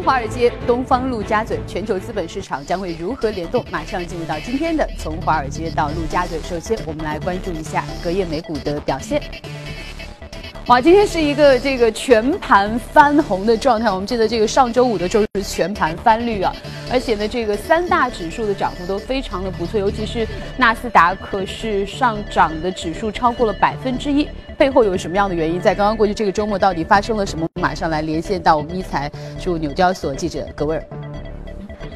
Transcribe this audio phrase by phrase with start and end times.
[0.00, 3.64] 华尔街，东方陆家嘴，全球资本市场将会如何联动？
[3.70, 6.38] 马上进入到今天的从华尔街到陆家嘴。
[6.40, 9.22] 首先，我们来关注一下隔夜美股的表现。
[10.68, 13.88] 哇，今天是一个这个全盘翻红的状态。
[13.88, 16.52] 我们记得这个上周五的时候是全盘翻绿啊，
[16.90, 20.26] 而且呢，这个三大指数的涨幅都非常的不错，尤其是
[20.56, 24.28] 纳斯达克是上涨的指数超过了百分之一。
[24.58, 25.60] 背后有什么样的原因？
[25.60, 27.46] 在刚刚过去这个周末，到底发生了什么？
[27.60, 29.08] 马上来连线到我们一财
[29.38, 31.05] 驻纽交所记者葛威尔。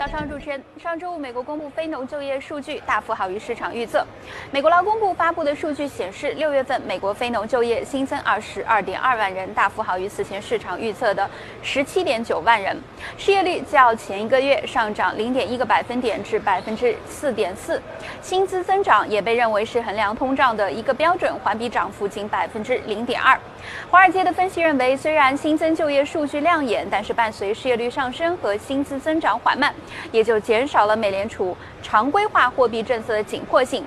[0.00, 0.58] 早上，主持人。
[0.82, 4.02] 上周五，美国公布非农就业数据大幅好于市场预测。
[4.50, 11.28] 美国劳工部发布的数据显示，六月份美国非农就业新增二十二点二万人，大幅好于此前市场预测的
[11.62, 12.74] 十七点九万人。
[13.18, 17.78] 失业率较前一个月上涨零点一个百分点至百分之四点四。
[18.22, 23.38] 薪资增长也被认为是衡量通胀的一个标准，环比涨幅仅百分之零点二。
[23.90, 29.74] 华尔街的分析认为，虽然新增就业数据亮眼，但是伴随失业率上升和薪资增长缓慢，
[30.12, 33.84] 也就减少了美联储常规化货币政策的紧迫性。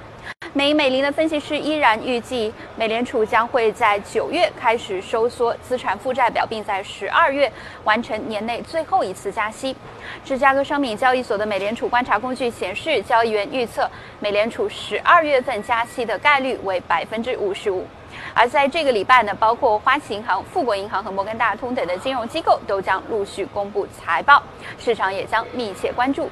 [0.55, 7.51] 美银美林的分析师依然预计，美联储将会在九月开始收缩资产负债表，并在十二月
[7.83, 9.75] 完成年内最后一次加息。
[10.23, 17.87] 芝加哥商品交易所的美联储观察工具显示，交易员预测美联储十二月份加息的概率为百分之五十五。
[18.35, 24.43] 而在这个礼拜呢，包括花旗银行、富国银行和摩根大通等的金融机构都将陆续公布财报，
[24.77, 26.29] 市场也将密切关注。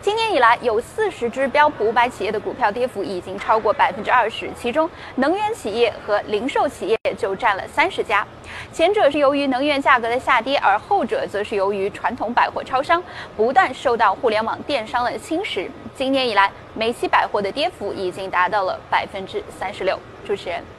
[0.00, 8.26] 今年以来，有四十只标普五百企业的股票跌幅已经超过百分之二十，其中能源企业和零售企业就占了三十家。
[8.72, 13.02] 前者是由于能源价格的下跌，而后者则是由于传统百货超商
[13.36, 15.68] 不断受到互联网电商的侵蚀。
[15.94, 19.98] 今年以来，梅西百货的跌幅已经达到了百分之三十六。
[20.24, 20.77] 主持人。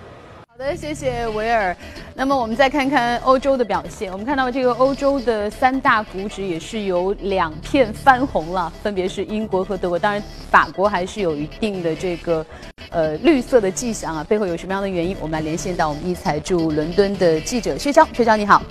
[0.60, 1.74] 好的，谢谢维尔。
[2.14, 4.12] 那么我们再看看欧洲的表现。
[4.12, 9.98] 我们看到这个欧洲的三大股指也是有两片翻红了，分别是英国和德国。
[9.98, 10.22] 当然，
[10.52, 12.46] 法国还是有一定的这个
[12.90, 14.22] 呃绿色的迹象啊。
[14.26, 15.16] 背后有什么样的原因？
[15.22, 18.06] 我们来连线到我们一财驻伦敦的记者薛娇。
[18.12, 18.62] 薛娇，你好。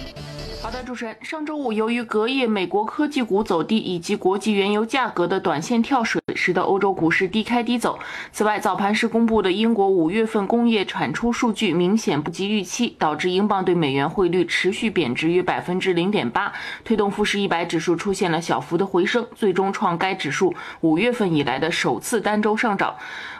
[0.61, 7.97] 好的，主持人，上周五由于隔夜美国科技股走低以及国际原油价格的短线跳水，使得欧洲股市低开低走。
[8.33, 16.53] 此外，早盘时公布的英国五月份工业产出数据明显不及预期，导致英镑对美元汇率持续贬值约百分之零点八，
[16.85, 22.95] 推动富时一百指数出现了小幅的回升，最终创该指数五月份以来的首次单周上涨。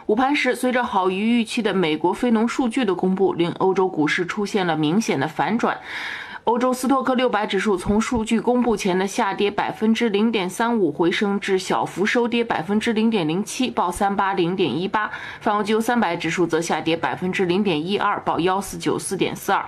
[0.05, 5.77] 午盘时，随着好于预期的美国非农数据的公布，令欧洲股市出现了明显的反转。
[6.49, 15.11] 欧洲斯托克六百指数从数据公布前的下跌百分之零点三五回升至小幅收跌百分之零点零七，报三八零点一八。
[15.41, 19.63] 泛欧金三百指数则下跌百分之零点一二，报幺四九四点四二。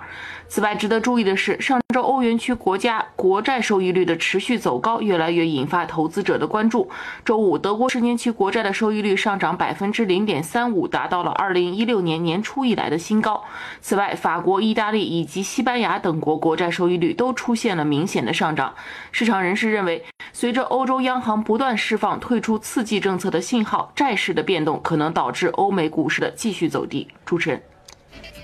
[0.53, 6.89] 此外，值得注意的是，上周欧元区国家国债收益率的持续走高，越来越引发投资者的关注。
[7.23, 13.41] 周五，德国十年期国债的收益率上涨百分之零点三五，达到了二零一六年年初以来的新高。
[13.79, 18.75] 此外，法国、意大利以及西班牙等国国债收益率都出现了明显的上涨。
[19.13, 27.07] 市场人士认为，随着欧洲央行不断释放退出刺激政策的信号，债市的变动可能导致欧美股市的继续走低。
[27.25, 27.70] 主持人。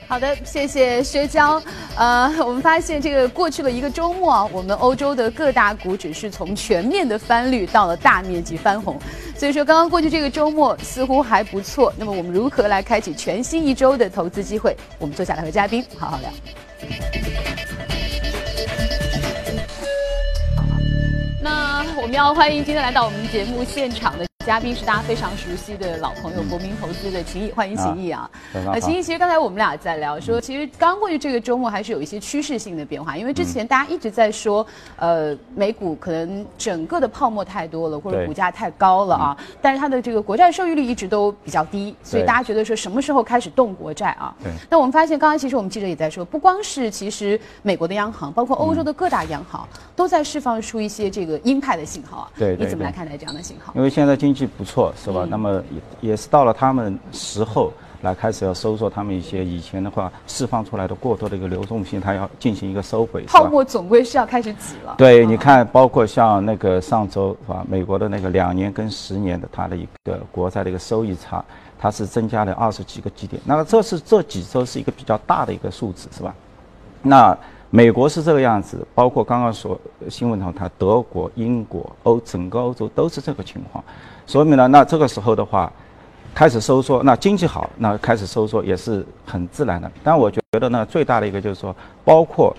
[0.08, 1.62] 好的，谢谢薛娇。
[1.98, 8.98] 呃，我们发现这个过去的一个周末啊，我们欧洲的各大股指是从全面的翻绿到了大面积翻红，
[9.36, 11.94] 所以说刚刚过去这个周末似乎还不错。
[11.98, 14.76] 那么我们如何来开启全新一周的投资机会？
[14.98, 16.32] 我们坐下来和嘉宾好好聊。
[21.42, 24.26] 那我们要欢迎今天来到我们节目现场的。
[24.48, 28.32] 嘉宾是大家非常熟悉的老朋友，国民投资的秦毅，欢迎秦毅啊！
[28.54, 34.66] 呃，秦毅，其实刚才我们俩在聊说，其实刚过去这个周末还是有一些趋势性的变化，因为之前大家一直在说，
[34.96, 44.34] 呃，美股可能整个的泡沫太多了，或者股价太高了啊，但是它的这个国债收益率一直都比较低，所以大家觉得说什么时候开始动国债啊？
[44.42, 44.50] 对。
[44.70, 52.32] 那我们发现，刚刚其实我们记者也在说，不光是其实美国的央行，包括欧洲的各大央行都在释放出一些这个鹰派的信号啊。
[52.38, 52.56] 对。
[52.56, 53.74] 你怎么来看待这样的信号？
[53.76, 55.26] 因为现在经济不错，是吧？
[55.30, 55.62] 那么
[56.02, 63.24] 也也是到了他们时候来开始要收缩他们一些以前的话释放出来的过多的一个流动性，它要进行一个收回。
[63.24, 64.94] 泡沫总归是要开始挤了。
[65.00, 67.66] 对，你看，包括像那个上周是吧？
[67.68, 71.44] 美国的那个两年跟十年的它的一个国债的一个收益差，
[71.80, 73.42] 它是增加了二十几个基点。
[73.44, 76.34] 那么这是这几周是一个比较大的一个数字，是吧？
[77.02, 77.36] 那
[77.70, 79.78] 美国是这个样子，包括刚刚说
[80.10, 83.84] 新闻上，它德国、英国、欧整个欧洲都是这个情况。
[84.28, 85.72] 说明呢，那这个时候的话，
[86.36, 89.90] 开始收缩，那经济好，那开始收缩也是很自然的。
[90.04, 92.54] 但我觉得呢，最大的一个就是说，包括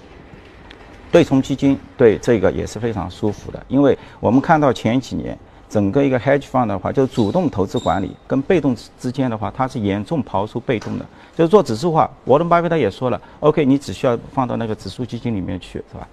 [1.13, 5.39] 对冲基金对这个也是非常舒服的，因为我们看到前几年
[5.69, 11.05] 整个一个 hedge fund 的话，就主动投资管理跟被动之间的话，它是严重刨出被动的，
[11.37, 12.11] 就是做指数化。
[12.25, 16.09] 沃伦巴菲特也说了，OK，你只需要放到那个指数基金里面去，是吧？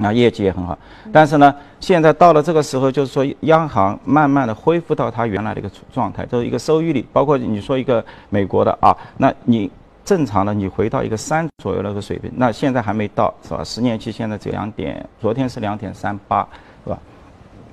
[0.00, 0.76] 那业绩也很好，
[1.12, 9.70] 但是呢，现在到了这个时候，就是说央行慢慢的恢复到它原来的一个状态，就是一个收益率，包括你说一个美国的啊，那你。
[10.02, 13.62] 正常的，你回到一个三左右那个水平，那现在还没到，是吧？
[13.62, 16.40] 十年期现在只有两点，昨天是两点三八，
[16.82, 16.98] 是吧？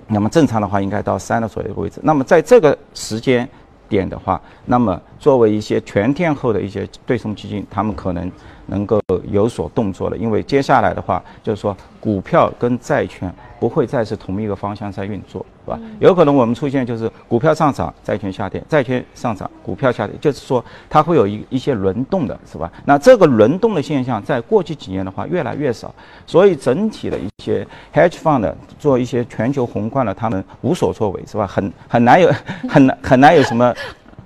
[0.08, 2.00] 那么正常的话，应该到三的左右的位置。
[2.04, 3.48] 那么在这个时间
[3.90, 8.32] 点的话，那么作为一些全天候的一些对冲基金，他们可能。
[8.68, 15.80] 能够有所动作了，因为接下来的话，就是说股票跟债券不会再是同一个方向在运作，是吧？
[16.00, 22.72] 有可能我们出现就是股票上涨，债券下跌，债券上涨，股票下跌，就是说它会有一一些轮动的，是吧？
[22.86, 25.94] 那这个轮动的现象在过去几年的话越来越少，
[26.26, 31.48] 所以整体的一些 hedge fund 做一些全球宏观的，他们无所作为，是吧？
[31.48, 32.32] 很很难有
[32.70, 33.74] 很难很难有什么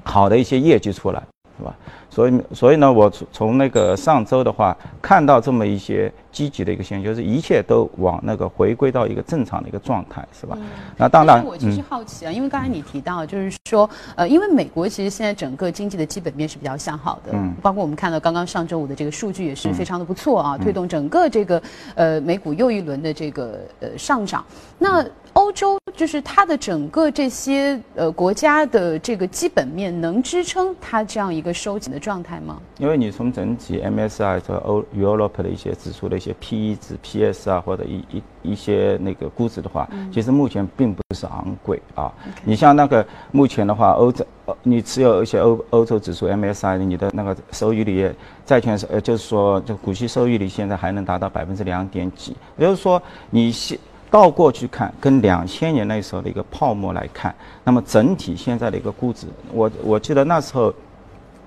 [0.04, 1.22] 好的一些业绩出来，
[1.62, 1.75] 是吧？
[2.10, 10.58] 所以，所以呢，我从从那个上周的话，看到这么一些积极的一个现象，就是一切都往那个回归到一个正常的一个状态，是吧？
[10.98, 21.62] 那当然，我其实好奇啊，因为刚才你提到，就是说，呃，因为美国其实现在整个经济的基本面是比较向好的，嗯，包括我们看到刚刚上周五的这个数据也是非常的不错啊，推动整个这个
[21.96, 24.44] 呃美股又一轮的这个呃上涨。
[24.80, 32.01] 那欧洲就是它的整个这些呃国家的这个基本面能支撑它这样一个收紧的。
[32.01, 32.60] 状态吗？
[32.80, 42.12] 因为你从整体 MSI 这欧 Europe 的一些指数的一些 PE 值、PS 啊，或者一一一些那个估值的话，其实目前并不是昂贵啊。
[42.44, 44.25] 你像那个目前的话，欧洲
[44.63, 48.12] 你持有一些欧欧洲指数 MSI，你的那个收益率，
[48.44, 52.36] 债券是呃，就是说就股息收益率现在还能达到百分之两点几。
[52.57, 53.00] 也就是说，
[53.30, 53.78] 你现
[54.12, 60.72] 倒过去看，跟两千年那时候的一个泡沫来看，那么整体现在的一个估值，我我记得那时候。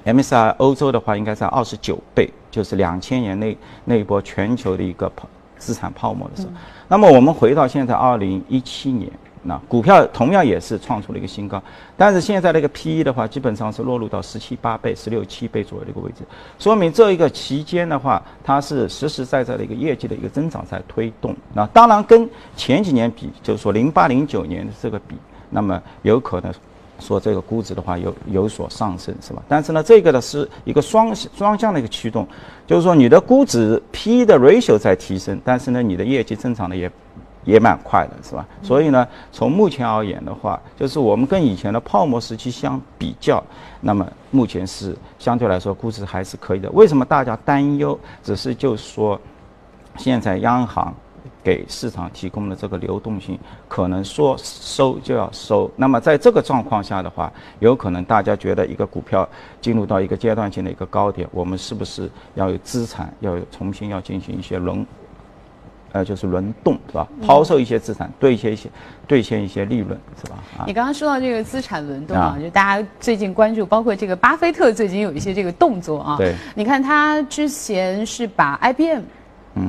[0.06, 3.56] MSCI 欧洲的话应该在二十九倍，就是两千年那
[3.86, 5.26] 那一波全球的一个泡
[5.56, 6.52] 资产泡沫的时候。
[6.88, 9.10] 那么我们回到现在二零一七年，
[9.44, 11.62] 那股票同样也是创出了一个新高，
[11.96, 16.24] 但是现在那个 PE 的话基本上是落入到十七八倍、十六七倍左右的一个位置，
[16.58, 21.36] 说明这一个期间的话，它是实实在在的一个业绩的一个增长在推动。
[21.52, 25.14] 那当然跟前几年比，就是说零八零九年的这个比，
[25.50, 26.52] 那么有可能。
[27.00, 29.42] 说这个估值的话有有所上升是吧？
[29.48, 32.26] 但是呢，这个呢是一个双双向的一个驱动，
[32.68, 36.88] 就是说你的估值 P 的 ratio 在提升，但是呢你的业绩增长的也
[37.44, 38.46] 也蛮快的是吧？
[38.62, 43.42] 所以呢，从目前而言的话，就是我们跟以前的泡沫时期相比较，
[43.80, 46.70] 那么目前是相对来说估值还是可以的。
[46.72, 47.98] 为什么大家担忧？
[48.22, 49.20] 只是就是说，
[49.96, 50.92] 现在央行。
[51.42, 53.38] 给市场提供的这个流动性，
[53.68, 55.70] 可能说收就要收。
[55.76, 59.28] 那么在这个状况下的话，有可能大家觉得一个股票
[59.60, 64.86] 进入到一个阶段性的一个高点，我们是不是要有资产要有重新要进行一些轮，
[65.94, 67.06] 呃，就是轮动，是吧？
[67.24, 68.68] 抛售一些资产，兑现一些
[69.06, 70.36] 兑现一些利润，是吧？
[70.58, 76.16] 啊，你刚刚说到这个资产轮动啊，就大家最近关注，包括这个巴菲特最近有一些这个动作啊。
[76.16, 79.02] 对，你看他之前是把 IBM。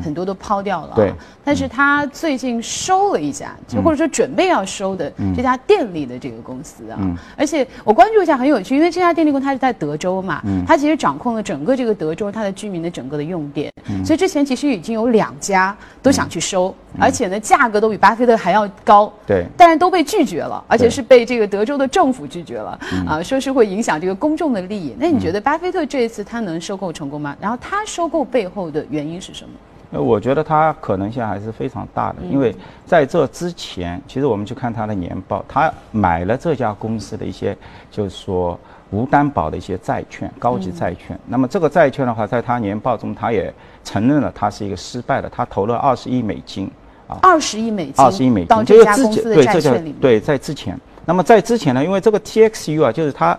[0.04, 1.14] 很多都抛掉了，对。
[1.44, 7.00] 但是他最近收了一家，就或者说准备要收的这家电力的这个公司啊。
[7.38, 13.72] 而且我关注一下很有趣，因为这家电力公司它是在德州嘛，它其实掌控了整个这个德州它的居民的整个的用电，
[14.04, 19.46] 所以之前其实已经有两家都想去收，而且呢价格都比巴菲特还要高，对。
[19.56, 24.96] 但是都被拒绝了，而且是被这个德州的政府拒绝了啊，说是会影响这个公众的利益。
[25.00, 27.36] 那你觉得巴菲特这一次他能收购成功吗？
[27.40, 29.54] 然后他收购背后的原因是什么？
[29.92, 32.54] 呃，我觉得它可能性还是非常大的，因为
[32.86, 37.56] 在这之前，其实我们去看它的年报，它买了这家公司的一些，
[37.92, 41.18] 就是说无担保的一些债券，高级债券。
[41.28, 46.70] 那么这个债券的话，在它年报中，它也承认了它是一个失败的，它投了二十亿美金，
[47.08, 49.96] 啊，二十亿美金，二十亿美金，到这家公司的债券里面。
[50.02, 53.38] 对，在之前，那么在之前呢，因为这个 TXU 啊，就是它。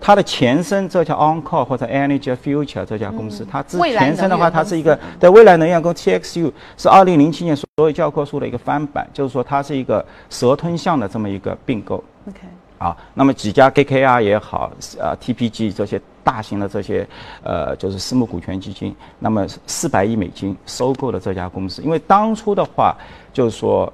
[0.00, 12.02] 它的前身这叫 OnCall 或者 Energy Future 这家公司，它之前身的话，它是一个在未来能源公 TXU 是二零零七年所有教科书的一个翻版，就是说它是一个蛇吞象的这么一个并购。
[12.28, 12.38] OK，
[12.78, 17.06] 啊，那么几家 KKR 也好，啊 TPG 这些大型的这些
[17.42, 22.96] 呃就是私募股权基金，那么四百亿美金收购了这家公司，因为当初的话
[23.32, 23.92] 就是说。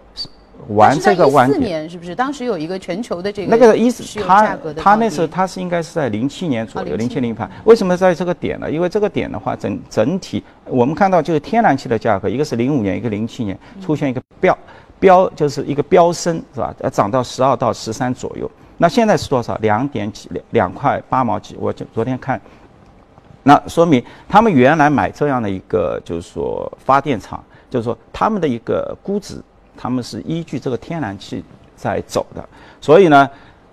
[0.69, 2.15] 玩这个玩四年是不是？
[2.15, 7.51] 当时有一个全球的这个那个意思，他他那时候候他是应该是在零七年左右，哦零七零八。
[7.65, 8.71] 为什么在这个点呢？
[8.71, 14.57] 因为这个点的话，整整体我们看到就是天然气的价格，一个是零五年，一个零七年出现一个飙
[14.99, 16.75] 飙，就是一个飙升，是吧？
[16.81, 18.51] 呃，涨到十二到十三左右。
[18.77, 19.57] 那现在是多少？
[19.59, 21.57] 两点几，两两块八毛几。
[21.61, 22.41] 我就昨天看，
[23.43, 29.41] 那说明他们原来买这样的一个就是说发电厂，就是说他们的一个估值，
[29.77, 31.43] 他们是依据这个天然气
[31.77, 32.49] 在走的。
[32.81, 33.29] 所以呢，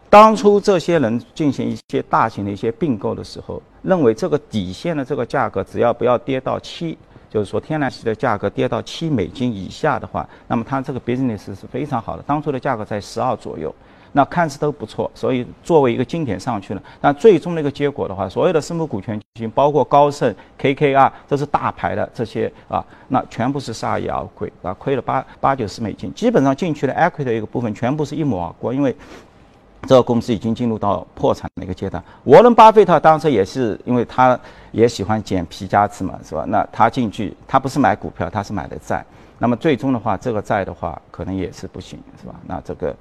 [0.09, 6.97] 当初这些人进行一些大型的一些并购的时候，认为这个底线的这个价格只要不要跌到七，
[7.29, 12.23] 就是说天然气的价格跌到七美金以下的话，那么它这个 business 是非常好的。
[12.23, 13.73] 当初的价格在十二左右。
[14.13, 16.81] 那看似都不错，所以作为一个经典上去了。
[16.99, 28.95] 那最终的一个结果的话，所有的私募股权基金，包括高盛、KKR，这是大牌的这些啊，那全部是铩羽而归啊，亏了八八九十美金，基本上进去的 equity 的一个部分全部是一抹而过，因为
[29.87, 32.03] 这个公司已经进入到破产的一个阶段。
[32.25, 34.39] 沃伦巴菲特当时也是，因为他
[34.71, 36.45] 也喜欢捡皮夹子嘛，是吧？
[36.47, 39.03] 那他进去，他不是买股票，他是买的债。
[39.39, 42.35] 那么最终的话，这个债的话可能也是不行，是吧？
[42.45, 42.95] 那这个，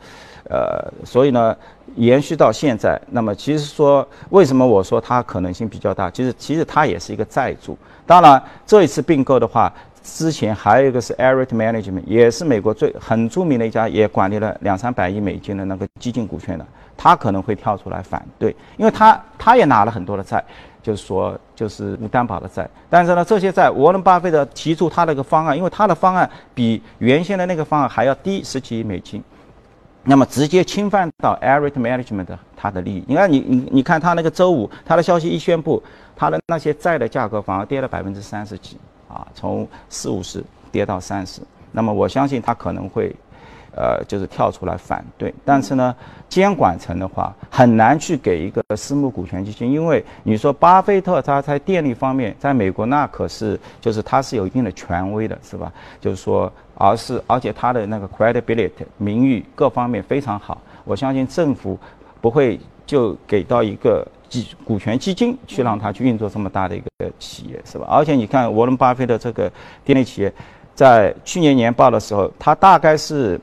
[0.51, 1.57] 呃，所以呢，
[1.95, 6.11] 延续到现在，那么其实说为什么我说它可能性比较大？
[6.11, 7.79] 其实其实它也是一个债主。
[8.05, 16.67] 当然，这一次并购的话，之前还有一个是 Arit Management，也是美国最很著名的一家，也管理了两三百亿美金的那个基金股权的，
[16.97, 20.45] 他可能会跳出来反对，因为他他也拿了很多的债。
[20.83, 29.23] 就是说，就是无担保的债，但是呢，这些债，沃伦巴菲特提出他那个方案，因为他的方案比原先的那个方案还要低十几亿美金，
[30.05, 33.05] 那么直接侵犯到 Arit Management 的它的利益。
[33.07, 35.83] 你看，你你你看他那个周五他的消息一宣布，
[36.17, 38.77] 他的那些债的价格反而跌了百分之三十几
[39.09, 40.43] 啊，从四五十
[40.73, 41.41] 跌到三十。
[41.73, 43.15] 那么我相信他可能会。
[43.73, 45.95] 呃，就是跳出来反对，但是呢，
[46.29, 55.73] 监管层的话很难去给一个私募股权基金，因为你说巴菲特他在电力方面，在美国那可是就是他是有一定的权威的，是吧？
[56.01, 61.79] 就是说，而是而且他的那个 credibility 名誉各方面非常好，我相信政府
[62.21, 67.87] 不会就给到一个基股权基金去让他去运作这么大的一个企业，是吧？
[67.89, 69.51] 而且你看沃伦巴菲特这个
[69.85, 70.33] 电力企业，
[70.75, 73.41] 在去年年报的时候，他大概是。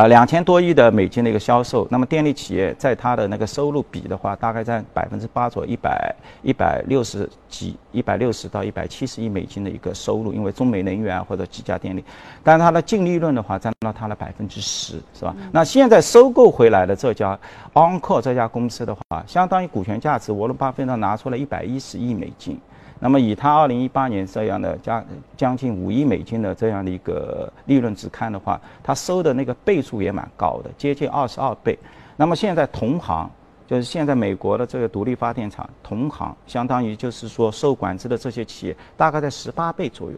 [0.00, 12.02] 啊，两千多亿的美金的一个销售，那么电力企业在它的那个收入比的话，大概占百分之八左右，一百一百六十几，一百六十到一百七十亿美金的一个收入，因为中美能源或者几家电力，
[12.42, 15.36] 但是它的净利润的话占到它的百分之十，是吧？
[15.52, 17.38] 那现在收购回来的这家
[17.74, 22.58] Encore 这家公司的话，相当于股权价值，沃伦巴菲特拿出了一百一十亿美金。
[23.02, 25.04] 那么以他二零一八年这样的将
[25.34, 31.78] 将近五亿美金的这样的一个利润值看的话，他收的那个倍数也蛮高的，接近二十二倍。
[32.16, 33.28] 那么现在同行，
[33.66, 40.16] 就是现在美国的这个独立发电厂同行，相当于就是说受管制的这些企业，大概在十八倍左右。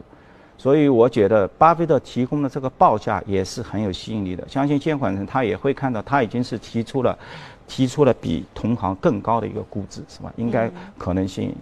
[0.58, 7.16] 所以我觉得巴菲特提供的这个报价也是很有吸引力的，相信监管层他也会看到，他已经是提出了
[7.68, 10.32] 提出了比同行更高的一个估值，是吧？
[10.36, 11.54] 应该可能性。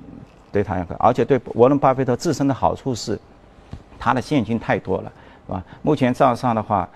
[0.53, 3.19] 对他也可，而且对沃伦巴菲特自身的好处是，
[3.99, 5.13] 他的现金太多了，
[5.47, 5.65] 是吧？
[5.83, 6.89] 目前账上的话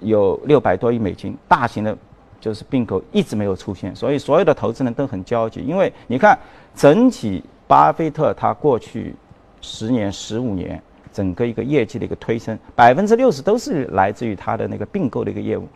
[0.00, 1.96] 有六百多亿美金，大型的，
[2.40, 5.60] 就是并购一直没有出现，所以所有的投资人都很焦急。
[5.60, 6.38] 因为你看，
[6.74, 9.14] 整体巴菲特他过去
[9.60, 10.82] 十年、十五年
[11.12, 15.68] 整个一个业绩的一个推升，百分之六十都是来自于他的那个并购的一个业务，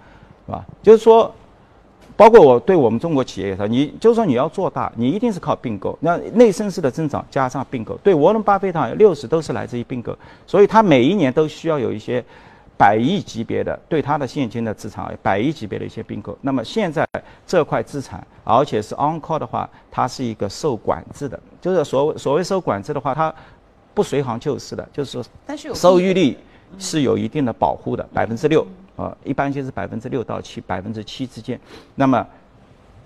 [0.47, 0.65] 是吧？
[0.83, 1.33] 就是说。
[2.19, 5.97] 包括我对我们中国企业也说，你就是说你要做大，你一定是靠并购。
[6.01, 12.23] 那内生式的增长加上并购，对沃伦巴菲特六十都是来自于并购，所以他每一年都需要有一些
[12.77, 16.37] 百亿级别的对他的现金的资产，百亿级别的一些并购。
[16.41, 17.07] 那么现在
[17.47, 23.33] 这块资产，而且是 on call 的话，它是一个受管制的，就是所所谓受管制的话，它
[23.95, 26.37] 不随行就市的，就是说，但是收益率
[26.79, 28.67] 是有一定的保护的，百分之六。
[28.99, 31.59] 呃，一般就是百分之六到七，百分之七之间。
[31.95, 32.27] 那么，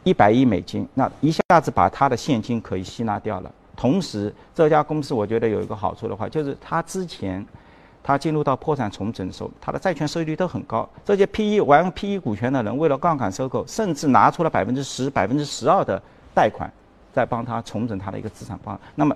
[0.05, 3.53] 一百亿美金，那一下子把它的现金可以吸纳掉了。
[3.77, 7.45] 同时，这家公司我觉得有一个好处的话，就是它之前，
[8.03, 10.89] 它进入到破产重整的时候，它的债权收益率都很高。
[11.05, 16.73] 这些 P E 玩 P E 股权的人，为了杠杆收购，甚至拿出了百分之十、百分之十二的贷款，
[17.13, 18.81] 在帮他重整他的一个资产方。
[18.95, 19.15] 那么，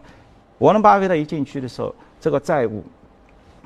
[0.59, 2.85] 沃伦巴菲特一进去的时候，这个债务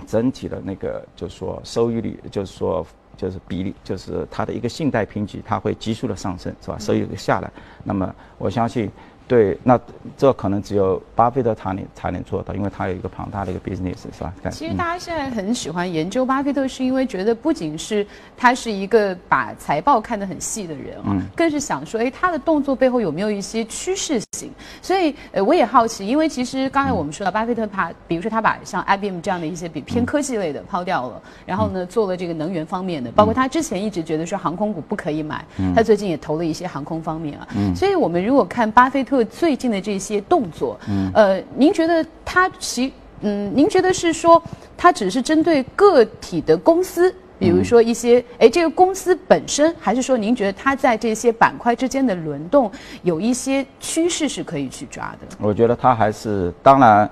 [0.06, 2.86] 整体的那个就是说收益率，就是说。
[3.20, 6.78] 就是比例，就是它的一个信贷评级，它会急速的上升，是吧？
[6.78, 7.50] 收益下来，
[7.84, 8.90] 那么我相信
[9.30, 9.78] 对，那
[10.16, 14.32] 这可能只有巴菲特才能才能做到，因为他有一个庞大的一个 business，是吧？
[14.50, 18.04] 其实大家现在很喜欢研究巴菲特，是因为觉得不仅是
[18.36, 24.50] 他是一个把财报看得很细的人啊，更是想说，哎，他的动作背后有没有一些趋势性？
[24.82, 37.46] 所以，呃，我也好奇，因为其实刚才我们说到巴菲特他，比如说他把像 IBM 这样的一些比偏科技类的抛掉了，然后呢，做了这个能源方面的，包括他之前一直觉得说航空股不可以买，他最近也投了一些航空方面啊。
[37.56, 39.19] 嗯所以我们如果看巴菲特。
[39.24, 44.42] 最近的这些动作，嗯，呃，您觉得它其，嗯，您觉得是说
[44.76, 52.70] 它只是针对个体的公司，比如说一些，哎，这个公司本身，还是说您觉得它在这些板块之间的轮动
[53.02, 55.36] 有一些趋势是可以去抓的？
[55.40, 57.08] 我觉得它还是，当然。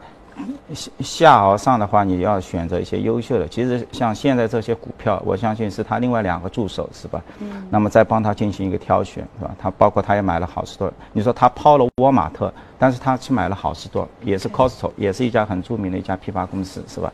[0.75, 3.49] 下下而上的话，你要选择一些优秀的。
[3.49, 7.23] 其实像现在这些股票，我相信是他另外两个助手，是吧？
[7.41, 7.67] 嗯。
[7.71, 9.55] 那么再帮他进行一个挑选，是吧？
[9.59, 10.93] 他包括他也买了好事多。
[11.13, 17.13] 你说他抛了沃尔玛特，但是他去买了好事多，也是 Costco，也是一家很著名的一家批发公司，是吧？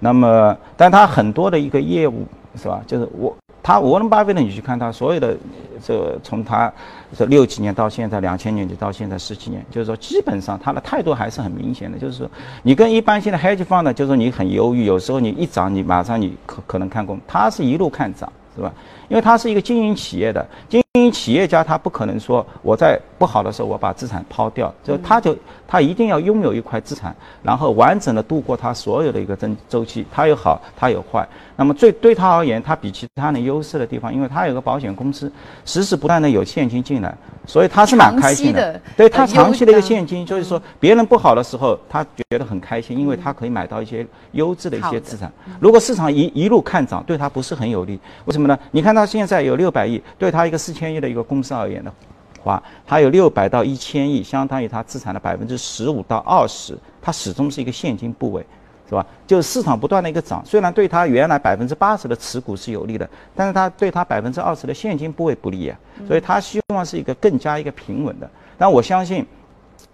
[0.00, 2.26] 那么，但他很多的一个业务，
[2.56, 2.82] 是吧？
[2.86, 3.34] 就是我。
[3.64, 5.34] 他沃伦巴菲特，你去看他所有的，
[5.82, 6.70] 这从他
[7.16, 12.30] 这六几年到现在，两千年就到现在十几年，就是说基本上他的态度还是很明显的，就是说
[12.62, 18.70] 你跟一般性的 hedge fund 呢，就是说你很犹豫，有时候你一涨，你马上你可可能看空，他是一路看涨，是吧？
[19.08, 31.26] 因为他是一个经营企业的经营企业家，他不可能说我在不好的时候我把资产抛掉，就他就他一定要拥有一块资产，然后完整的度过他所有的一个周周期，他有好，他有坏。
[31.56, 35.30] 那么最对他而言，他比其他人优势的地方，因为他有个保险公司，
[35.64, 37.14] 时时不断的有现金进来，
[37.46, 38.80] 所以他是蛮开心的。
[38.96, 45.32] 对他长期的一个现金，就是说别人不好的时候，他觉得很开心，因为他可以买到一些优质的一些资产。
[45.60, 48.00] 如果市场一一路看涨，对他不是很有利。
[48.24, 48.58] 为什么呢？
[48.72, 51.92] 你看他现在有六百亿，对他一个四千亿的一个公司而言的
[52.42, 58.44] 话，他有六百到一千亿，相当于他资产的百分之十五到二十，他始终是一个现金部位。
[58.86, 59.04] 是吧？
[59.26, 65.78] 就是市场不断的一个涨，虽然对他原来百分之八十的持股是有利的，但是他对他百分之二十的现金部位不利啊。
[66.06, 68.30] 所以他希望是一个更加一个平稳的。
[68.58, 69.26] 但我相信，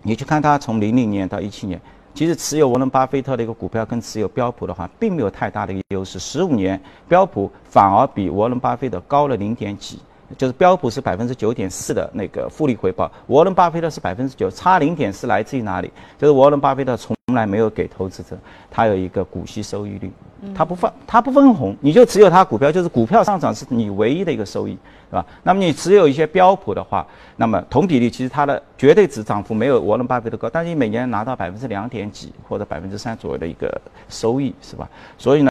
[0.02, 1.80] 你去看他从零零年到一七年，
[2.14, 6.18] 其实持有沃伦巴菲特的一个股票跟持有标普的话，并没有太大的一个优势。
[6.18, 9.98] 十五年标普反而比沃伦巴菲特高了零点几。
[10.38, 15.90] 就是标普是百分之九点四的那个复利回报，沃伦巴菲特是百分之九，差零点四来自于哪里？
[16.16, 18.38] 就是沃伦巴菲特从来没有给投资者，
[18.70, 20.08] 他有一个股息收益率，
[20.54, 24.72] 它不分它不分红，你就持有它股票，就是股票上涨是你唯一的一个收益，
[25.10, 25.24] 是吧？
[25.42, 34.88] 那么你持有一些标普的话，那么同比例其实它的绝对值涨幅没有沃伦巴菲特高，但是你每年拿到百分之两点几或者百分之三左右的一个收益，是吧？
[35.18, 35.50] 所以呢，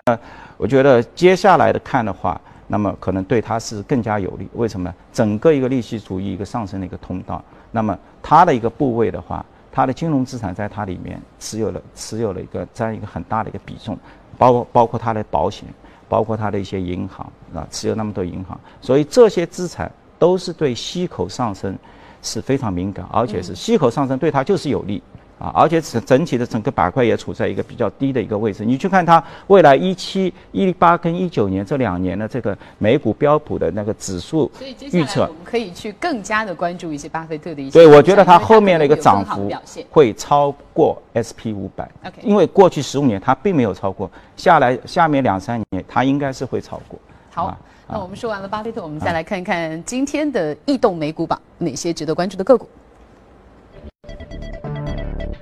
[0.57, 2.39] 我觉得接下来的看的话。
[2.71, 4.93] 那么可能对它是更加有利，为什么？
[5.11, 13.97] 整个一个利息主义一个上升的一个通道，那么它的一个部位的话，它的金融资产在它里面持有了持有了一个占一个很大的一个比重，
[14.39, 15.65] 包括包括它的保险，
[16.07, 21.77] 包括它的一些银行啊，持有那么多银行，所以这些资产都是对息口上升
[22.23, 25.03] 是非常敏感，而且是息口上升对它就是有利。
[25.39, 28.65] 啊，而且整整体的整个板块也处在一个比较低的一个位置。
[28.65, 34.51] 你去看它未来一七、一八跟一九年这两年的这个美股标普的那个指数
[34.91, 37.71] 预测，我们可以去更加的关注一些巴菲特的一些。
[37.71, 39.49] 对，我觉得它后面的一个涨幅
[39.89, 41.89] 会超过 SP 五百。
[42.21, 46.99] 因为过去十五年它并没有超过，下来下面两三年它应该是会超过。
[47.33, 52.67] 好，那我们说完了巴菲特，我们再来看看今天的异动美股榜，哪些值得关注的个股。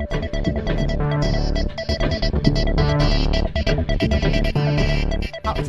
[0.10, 0.77] 好，今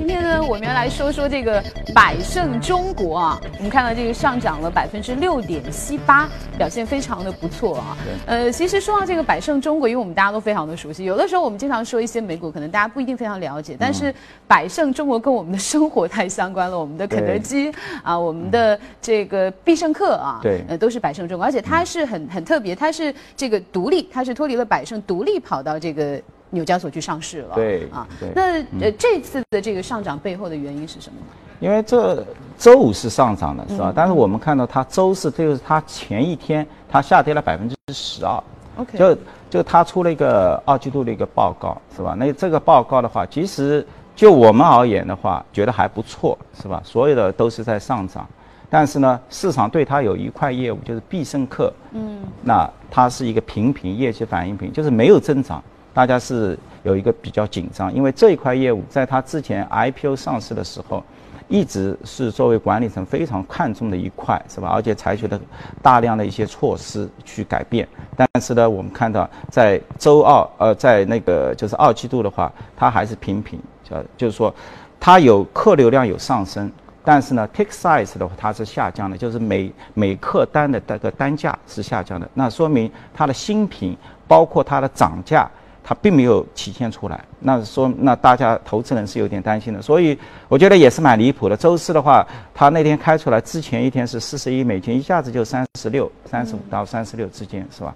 [0.09, 1.63] 天呢，我们要来说说这个
[1.95, 3.41] 百胜中国啊。
[3.59, 7.97] 我们看到这个上涨了百分之六点七八，表现非常的不错啊。
[8.25, 13.77] 呃，其实说到这个百胜中国，因为我们大家都非常的熟悉，有的时候我们经常说一些美股，可能大家不一定非常了解。
[13.79, 14.13] 但是
[14.47, 17.71] 百胜中国跟我们的生活太相关了，我们的肯德基
[18.03, 26.19] 啊，我们的这个必胜客啊，对，呃，都是百胜中国，而且它是很很特别，它是这个独立，它是脱离了百胜，独立跑到这个。
[26.51, 31.19] 纽交所去上市了，对啊，那呃这次的这个上涨背后的原因是什么？
[31.61, 32.25] 因为这
[32.57, 33.93] 周五是上涨的，是吧？
[33.95, 38.43] 但是我们看到它周四就是它前一天它下跌了百分之十二
[38.77, 39.19] ，OK，就
[39.51, 42.15] 就它出了一个二季度的一个报告，是吧？
[42.17, 43.85] 那这个报告的话，其实
[44.15, 46.81] 就我们而言的话，觉得还不错，是吧？
[46.85, 48.25] 所有的都是在上涨，
[48.71, 55.61] 但是呢，市场对它有一块业务就是必胜客，嗯，那它是一个平平业绩反应平，就是没有增长。
[55.95, 61.03] 大家是有一个比较紧张，因为这一块业务在它之前 IPO 上市的时候，
[61.49, 64.69] 一直是作为管理层非常看重的一块，是吧？
[64.69, 65.41] 而且采取了
[65.83, 67.89] 大量的一些措施去改变。
[68.15, 74.55] 但是呢，我们看到在周二，呃，在那个就是二季度的话，它还是平平，就就是说，
[75.01, 76.71] 它有客流量有上升，
[77.03, 82.29] 但是呢，tick size 的话它是下降的，就是每每客单的这个单价是下降的。
[82.35, 83.97] 那说明它的新品，
[84.29, 85.51] 包括它的涨价。
[85.89, 91.57] 它并没有体现出来，那说那大家投资人是有点担心的，所以我觉得也是蛮离谱的。
[91.57, 97.95] 周四的话，它那天开出来之前一天是四十亿美金，一下子就三十六、三十五到三十六之间，是吧？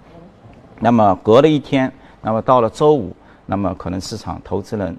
[0.81, 4.96] 那么隔了一天，那么到了周五，那么可能市场投资人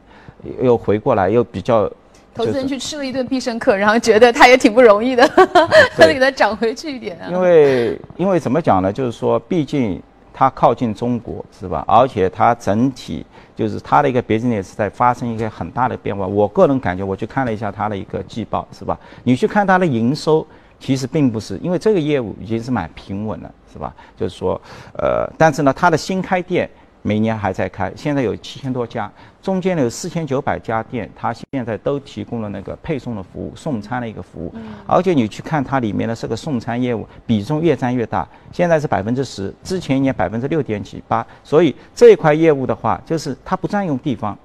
[0.61, 1.89] 又回过来，又比较
[2.35, 5.27] 投资人去吃了一顿必胜客，然后觉得他也挺不容易的，
[5.97, 7.25] 还得 给它涨回去一点啊。
[7.31, 8.93] 因为因为怎么讲呢？
[8.93, 9.99] 就是说，毕竟。
[10.43, 11.85] 它靠近中国是吧？
[11.87, 13.25] 而且它整体
[13.55, 16.27] 就是它的一个 business 在发生一个很大的变化。
[16.27, 18.99] 我个人感觉，我去看了一下它的一个季报是吧？
[19.23, 20.45] 你去看它的营收，
[20.81, 23.93] 其实并不是，因为这个业务已经是蛮平稳了是吧？
[24.17, 24.59] 就是说，
[24.97, 26.69] 呃，但是呢，它的新开店。
[27.03, 29.11] 每年还在开，现在有七千多家，
[29.41, 34.53] 中间有四千九百家店，它现在都提供了那个配送的服务、送餐的一个服务。
[34.87, 44.37] 而且你去看它里面的这个送餐业务比重越占越大，现在是百分之十，之前一年百分之六点几八，所以这一块业务的话，就是它不占用地方。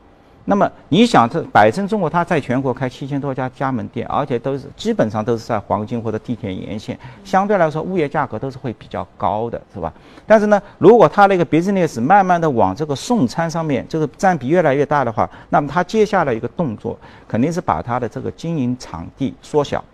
[0.51, 9.93] 那么你想，这百胜中国它在全国开七千多家加盟店，而且都是基本上都是在黄金或者地铁沿线，相对来说物业价格都是会比较高的，是吧？
[10.27, 19.85] 但是呢，如果它那个 business 慢慢的往这个送餐上面，这个占比越来越大的话，那么它接下来一个动作肯定是把它的这个经营场地缩小，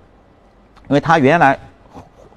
[0.88, 1.58] 因为它原来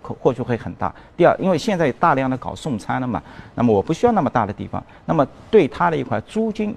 [0.01, 0.91] 可或许会很大。
[1.15, 3.21] 第二，因为现在大量的搞送餐了嘛，
[3.53, 6.75] 那么我不需要那么大的地方，那么对它的一块租金。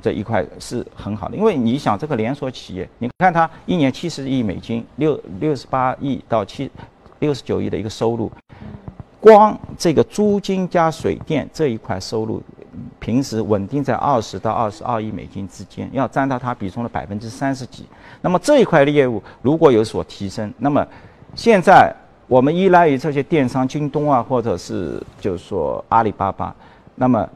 [0.00, 6.70] 这一块是很好的，因为你想这个连锁企业，你看它一年七十亿美金，六六十八亿到七
[7.18, 8.30] 六十九亿的一个收入，
[9.20, 12.42] 光这个租金加水电这一块收入，
[12.98, 17.84] 平时稳定在二十到二十二亿美金之间，要占到它比重的百分之三十几。
[18.22, 20.86] 那么这一块的业务如果有所提升，那么
[21.34, 21.94] 现在
[22.26, 26.54] 我们依赖于这些电商，京东啊，或者是就是说阿里巴巴，
[26.94, 27.28] 那么。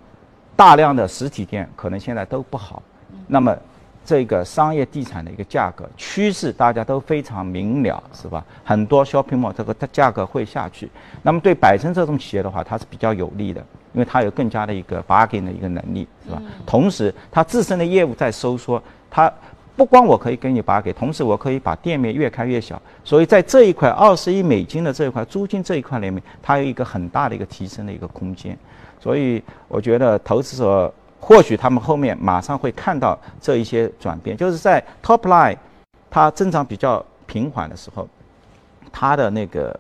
[0.56, 2.82] 大量的实体店可能现在都不好，
[3.26, 3.56] 那么
[4.04, 8.44] 这个商业地产的一个价格趋势大家都非常明了，是吧？
[8.62, 10.90] 很多 shopping mall 这个它价格会下去，
[11.22, 13.64] 那么对百盛这种企业的话，它是比较有利的，
[13.94, 16.42] 因为它有更加的一个 bargain 的一个能力，是吧？
[16.66, 19.32] 同时，它自身的业务在收缩，它
[19.76, 28.56] 不光我可以给你拔给同时我可以把店面越开越小，所以在这一块二十亿美金的这一块租金这一块里面，它有一个很大的一个提升的一个空间。
[29.00, 35.56] 所以我觉得投资者或许他们后面马上会看到这一些转变，就是在 top line
[36.10, 38.08] 它增长比较平缓的时候，
[38.92, 39.78] 它的那个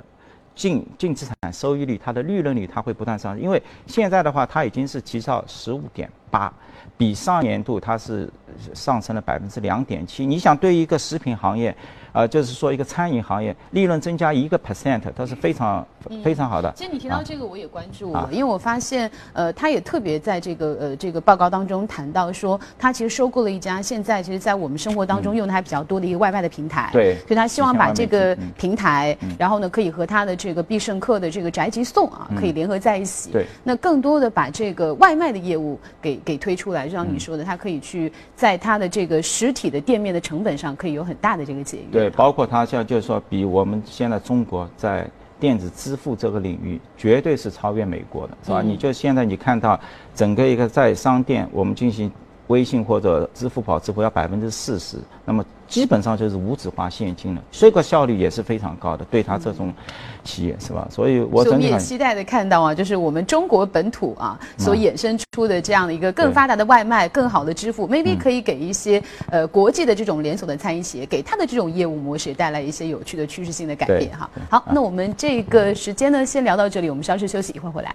[0.54, 3.42] 净净资产收益率、它的利润率它会不断上升。
[3.42, 6.52] 因为现在的话，它已经是提到十五点八，
[6.96, 8.30] 比上年度它是
[8.72, 10.24] 上升了百分之两点七。
[10.24, 11.74] 你想，对于一个食品行业，
[12.14, 15.84] 啊，就是说一个餐饮行业利润增加一个 percent，它是非常
[16.22, 16.72] 非常好的。
[16.76, 26.88] 其实你提到这个，我也关注了，因为我发现，呃，他也特别在这个呃这个报告当中谈到说，他其实收购了一家现在其实在我们生活当中用的还比较多的一个外卖的平台。
[26.92, 27.16] 对。
[27.26, 33.32] 所以他希望把这个平台，然后呢，可以和他的这个必胜客的这个宅急送啊，可以联合在一起。
[33.32, 33.44] 对。
[33.64, 41.84] 那更多的把这个外卖的业务给给推出来，就像你说的，他可以去在他的这个实体的店面的成本上可以有很大的这个节约。
[41.90, 48.62] 对，包括它像就是说，比我们现在中国在电子支付这个领域，绝对是超越美国的，是吧？
[48.62, 49.78] 你就现在你看到
[50.14, 52.10] 整个一个在商店，我们进行。
[52.48, 59.72] 微信或者支付宝支付要百分之四十，那么基本上就是无纸化现金了，这个效率也是非常高的，对他这种
[60.24, 60.86] 企业是吧？
[60.90, 74.28] 所以我们也期待的看到啊，就是我们中国本土啊所衍生出的这样的一个更发达的外卖、更好的支付，maybe 可以给一些呃国际的这种连锁的餐饮企业，给他的这种业务模式带来一些有趣的趋势性的改变哈。
[74.50, 77.94] 好，那我们这个时间呢，先聊到这里，我们稍事休息，一会儿回来。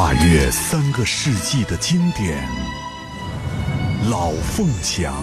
[0.00, 2.42] 跨越三个世纪的经典，
[4.10, 5.22] 《老凤祥》。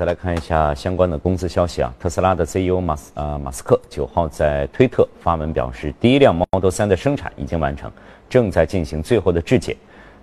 [0.00, 1.94] 再来看一下相关的公司消息啊。
[2.00, 7.92] 特斯拉的 CEO 马斯呃马斯克九号在推特发文表示，第一辆 Model 3的生产已经完成，
[8.26, 9.76] 正在进行最后的质检。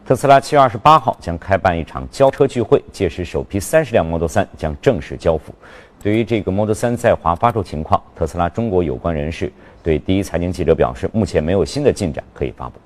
[0.03, 5.53] 特斯拉七月二十八号将开办一场交车聚会，届时首批三十辆 Model 3将正式交付。
[6.01, 12.79] 对于这个 Model 3在华发售情况，特斯拉中国有关人士对第一财经记者表示，目前没有新的进展可以发布。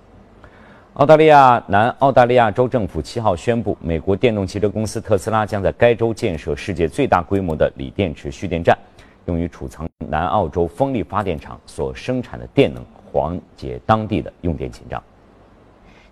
[0.95, 8.77] 澳大利亚南澳大利亚州政府七号宣布，美国电动汽车公司特斯拉将在该州建设世界最大规模的锂电池蓄电站，
[9.25, 15.01] 用于储藏南澳洲风力发电厂所生产的电能，缓解当地的用电紧张。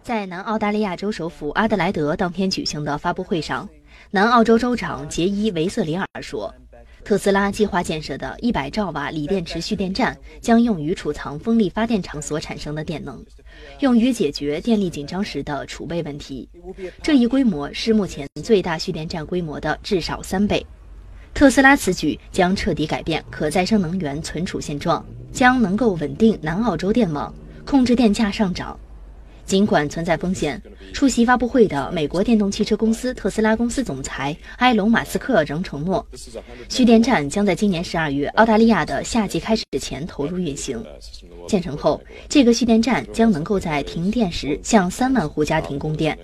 [0.01, 3.67] 在南澳大利亚州首府阿德莱德当天举行的发布会上，
[4.11, 6.53] 南澳洲州长杰伊·维瑟里尔说。
[7.03, 13.23] 特斯拉计划建设的100兆瓦锂电池蓄电站将用于储藏风力发电厂所产生的电能，
[13.79, 16.47] 用于解决电力紧张时的储备问题。
[17.01, 20.63] 这一规模是目前最大蓄电站规模的至少三倍。
[21.33, 27.33] 特斯拉此举将彻底改变可再生能源存储现状，将能够稳定南澳洲电网，
[27.65, 28.77] 控制电价上涨。
[29.49, 30.62] 尽管存在风险，
[30.93, 36.05] 出席发布会的美国电动汽车公司特斯拉公司总裁埃隆·马斯克仍承诺，
[36.69, 40.79] 蓄电站将在今年十二月澳大利亚的夏季开始前投入运行。
[41.47, 46.15] 建成后，这个蓄电站将能够在停电时向三万户家庭供电。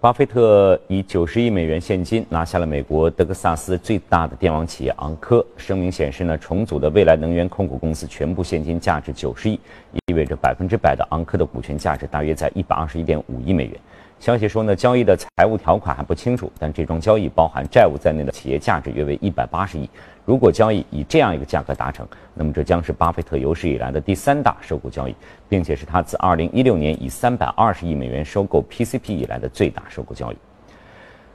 [0.00, 5.44] 巴菲特以九十亿美元现金拿下了美国德克萨斯最大的电网企业昂科。
[5.58, 9.60] 声明显示呢，重组的未来能源控股公司全部现金价值九十亿，
[10.06, 13.74] 意味着百分之百的昂科的股权价值大约在一百二十一点五亿美元。
[14.20, 19.88] 消息说呢，交易的财务条款还不清楚，但这桩交易包含债务在内的企业价值约为一百八十亿。
[20.26, 25.14] 如果交易以这样一个价格达成，那么这将是巴菲特有史以来的第三大收购交易，
[25.48, 30.36] 并且是他自2016年以320亿美元收购 PCP 以来的最大收购交易。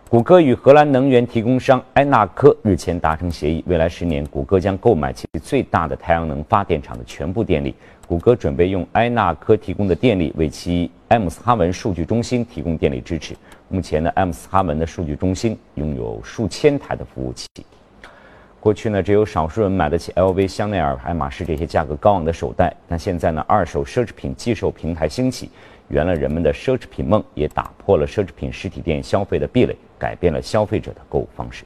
[0.08, 7.74] 谷歌与荷兰能源提供商埃纳科日前达成协议，未来十年，谷歌将购买其最大的太阳能发电厂的全部电力。
[8.08, 13.34] 谷歌准备用埃纳科提供的电力为其埃姆斯哈文数据中心提供电力支持。
[13.69, 17.47] 目前呢，埃姆斯哈文的数据中心拥有数千台的服务器。
[18.60, 22.75] 过去呢，只有少数人买得起 LV、香奈儿、爱马仕这些价格高昂的手袋。
[22.89, 25.49] 但现在呢，二手奢侈品寄售平台兴起，
[25.88, 31.63] 圆了人们的奢侈品梦，也打破了奢侈品实体店消费的壁垒，改变了消费者的购物方式。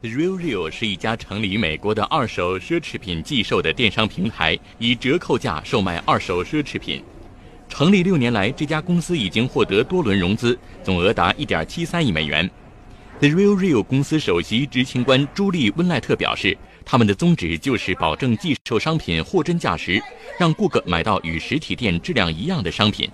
[0.00, 7.04] Real Real 是一家成立于美国的二手奢侈品寄售的电商平台，以折扣价售卖二手奢侈品。
[7.72, 12.48] 成立六年来，这家公司已经获得多轮融资，总额达1.73亿美元。
[13.18, 16.54] The Real Real 公司首席执行官朱莉·温赖特表示，
[16.84, 20.02] 他们的宗旨就是保证寄售商品货真价实，
[20.38, 23.08] 让顾客买到与实体店质量一样的商品。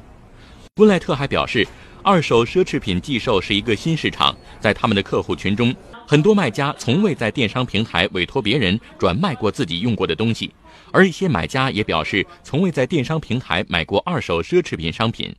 [0.78, 1.64] 温赖特还表示，
[2.02, 5.72] 二手奢侈品寄售是一个新市场，在他们的客户群中，
[6.10, 10.50] 很多卖家从未在电商平台委托别人转卖过自己用过的东西，
[10.90, 15.36] 而一些买家也表示从未在电商平台买过二手奢侈品商品。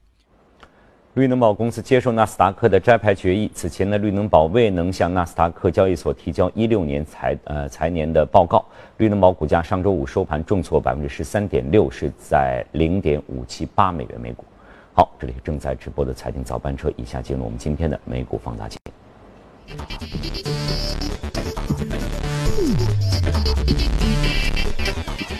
[1.15, 3.49] 绿能宝公司接受纳斯达克的摘牌决议。
[3.51, 8.63] 此前呢，绿能宝未能向纳斯达克交易所提交一六年财呃财年的报告。
[8.97, 14.45] 绿能宝股价上周五收盘重挫百分之十三点六，是在零点五七八美元每股。
[14.93, 18.77] 好，这里是正在直播的财经早班车，以下进入我们今天的美股放大镜。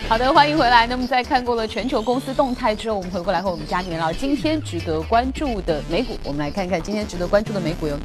[0.08, 0.88] 好的，欢迎回来。
[0.88, 6.18] 那么在看过了全球公司动态之后，我们回过来和我们家里面聊今天值得关注的美股。
[6.24, 7.96] 我们来看看今天值得关注的美股有。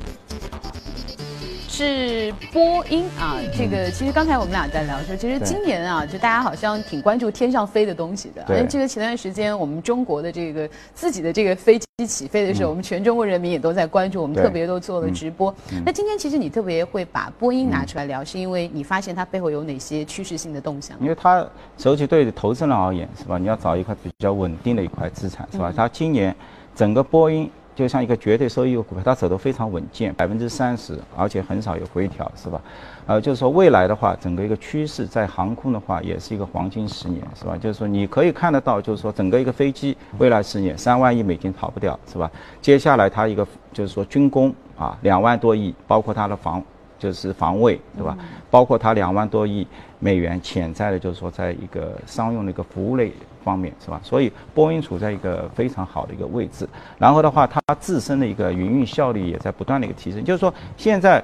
[1.77, 8.41] 是波音啊，这个其实刚才我们俩在聊说，其实今年啊，就大家好像挺关注天上飞的东西的。
[8.43, 8.65] 对。
[8.65, 15.53] 这个前段时间我们中国的这个自己的这个飞机起飞的时候，我们全中国人民也都在关注，我们特别都做了直播。
[15.85, 20.97] 那今天其实你特别会把波音拿出来聊，是因为你发现它背后有哪些趋势性的动向？
[21.01, 21.45] 因为它
[21.83, 23.37] 尤其对投资人而言，是吧？
[23.37, 25.73] 你要找一块比较稳定的一块资产，是吧？
[25.75, 26.33] 它今年
[26.73, 27.51] 整个波音。
[27.75, 32.61] 就像一个绝对收益的股票，它走得非常稳健，百分之三十，而且很少有回调，是吧？
[33.05, 37.57] 呃，就是说未来的话，整个一个趋势在航空的话，也是一个黄金十年，是吧？
[37.57, 42.31] 就是说你可以看得到，就是说整个一个飞机未来十年三万亿美金跑不掉，是吧？
[42.61, 46.63] 接下来它一个就是说军工啊，两万多亿，包括它的防
[46.97, 48.17] 就是防卫，对吧？
[48.49, 49.67] 包括它两万多亿
[49.99, 53.11] 美元潜在的，就是说在一个商用的一个服务类。
[53.45, 54.01] 方面是吧？
[54.03, 56.67] 所以波音处在一个非常好的一个位置。
[56.97, 60.25] 然后的话，它自身的一个营运效率也在不断的一个提升。
[60.25, 61.23] 就是说，现在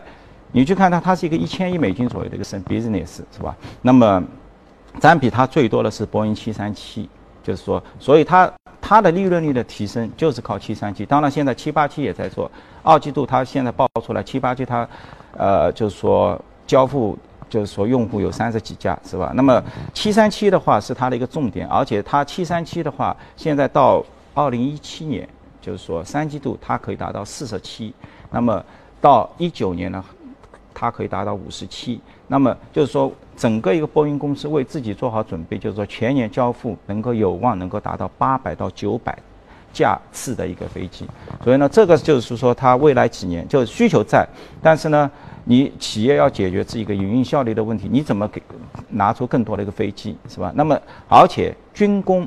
[0.52, 3.56] 你去看它，它是一个一千亿美金左右的一个 business 是吧？
[3.82, 4.24] 那么
[5.00, 7.10] 占比它最多的是波音七三七，
[7.42, 11.06] 就是说，所以它它的利润率的提升就是靠七三七。
[11.06, 12.50] 当然，现在七八七也在做。
[12.84, 14.88] 二季度它现在报出来，七八七它
[15.36, 17.18] 呃就是说交付。
[17.52, 19.34] 就是说，用户有三十几家，是吧？
[19.36, 19.62] 那么
[19.94, 24.02] 七三七的话是它的一个重点，而且它七三七的话，现在到
[24.34, 25.28] 二零一七年，
[25.60, 27.94] 就是说三季度它可以达到四十七，
[28.32, 28.64] 那么
[29.02, 30.02] 到一九年呢，
[30.74, 32.00] 它可以达到五十七。
[32.28, 39.14] 那么就是说，整个一个波音公司为自己做好准备，就是说全年交付能够有望能够达到八百到九百
[39.74, 41.06] 架次的一个飞机。
[41.44, 44.26] 所以呢，这个就是说它未来几年就是需求在，
[44.62, 45.12] 但是呢。
[45.52, 48.42] 你企业要解决这一个营运效率的问题，你怎么给
[48.88, 50.50] 拿出更多的一个飞机，是吧？
[50.56, 52.26] 那么，而且军工，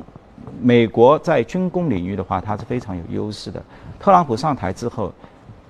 [0.60, 3.62] 美国在军工领域的话，它是非常有优势的。
[3.98, 5.10] 特朗普上台之后，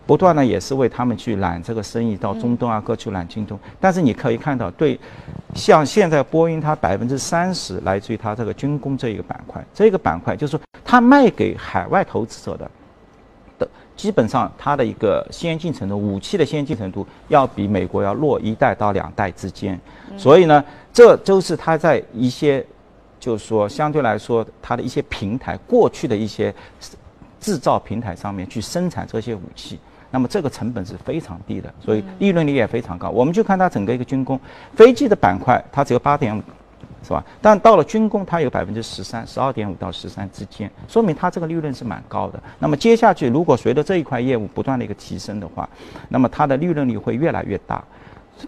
[0.04, 3.56] 不断的也是为他们去揽这个生意，到中东啊各处揽京东。
[3.78, 4.98] 但是你可以看到，对，
[5.54, 12.68] 像现在波音它百分之三十来自于它这个军工这一个板块，这个板块就是说它卖给海外投资者的。
[13.96, 19.78] 基本上，它的一个先进程度，武器的先进程度要比美国要弱一代到两代之间。
[20.16, 22.64] 所以呢，这都是它在一些，
[23.20, 26.54] 就是说相对来说，它的一些平台过去的一些
[27.40, 29.78] 制造平台上面去生产这些武器，
[30.10, 33.10] 那么这个成本是非常低的，所以利润率也非常高。
[33.10, 34.38] 我们就看它整个一个军工
[34.74, 36.42] 飞机的板块，它只有八点五。
[37.04, 37.22] 是吧？
[37.40, 42.42] 但到了军工，它有百分之十三，十二点五到十三之间，说明它这个利润是蛮高的。
[42.58, 45.68] 那么接下去，如果随着这一块业务不断的一个提升的话，
[46.08, 47.84] 那么它的利润率会越来越大。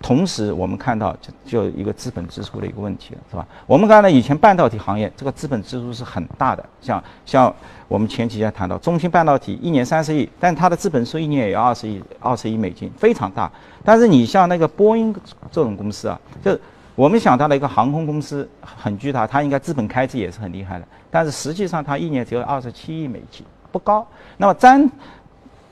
[0.02, 3.46] 同时，我们看到就就一个资本支出的一个问题了，是吧？
[3.68, 7.54] 我们刚才以前半导体行业这个资本支出是很大的，像像
[7.86, 13.50] 我们前几天谈到中芯半导体一年三十亿，但它的资本收一年也要二十亿二十亿美金，非常大。
[13.84, 15.14] 但是你像那个波音
[15.52, 16.58] 这种公司啊，就
[16.96, 24.04] 我们想到了一个航空公司很巨大，它应该资本开支也是很厉害的，但是实际上它一年只有二十七亿美金，不高。
[24.38, 24.90] 那么占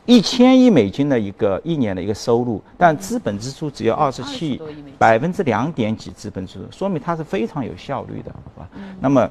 [0.04, 4.62] 一千亿美金的一个一年的一个收入，但资本支出只有二十七亿，
[4.98, 8.68] 百分之两点几资本支出，说明它是非常有效率的，好吧？
[9.00, 9.26] 那么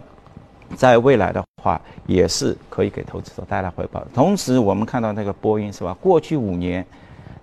[0.75, 4.03] 在未来的话，也是可以给投资者带来回报。
[4.15, 5.95] 同时，我们看到那个波音是吧？
[6.01, 6.84] 过去五年，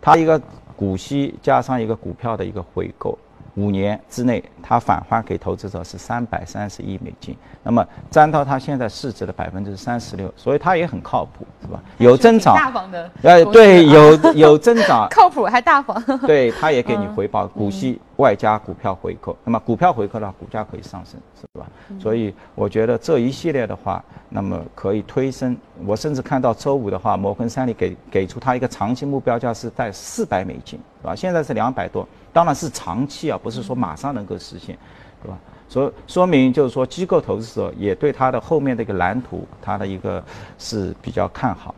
[0.00, 0.42] 它一个
[0.74, 3.16] 股息加上一个股票的一个回购。
[3.60, 11.80] 五年之内，它返还给投资者是三百三十亿美金，那么占到它现在市值的百分之三十六，所以它也很靠谱，是吧？
[11.98, 21.66] 有增长，大方的，呃，对，有 有增长，靠谱还大方，对，它也给你回报，股息外加股票回扣，那么股票回扣的话，股价可以上升，是吧？
[21.98, 25.56] 所以我觉得这一系列的话，那么可以推升。
[25.86, 31.14] 我甚至看到周五的话，摩根三利给给出它一个长期目标价是在四百美金，是吧？
[31.16, 32.06] 现在是两百多。
[32.32, 34.76] 当然是长期啊，不是说马上能够实现，
[35.22, 35.38] 对吧？
[35.68, 40.22] 说说明就是说机构投资者也对它的后面的一个蓝图，它的一个
[40.58, 41.74] 是比较看好。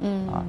[0.00, 0.44] 嗯啊，